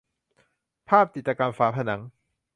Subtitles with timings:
[0.89, 2.01] ภาพจิตรกรรมฝาผนัง